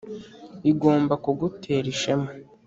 igomba 0.71 1.13
kugutera 1.23 1.85
ishema. 1.93 2.29